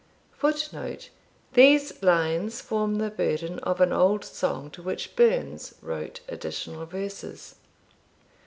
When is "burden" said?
3.11-3.59